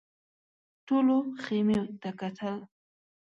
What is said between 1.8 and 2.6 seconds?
ته کتل.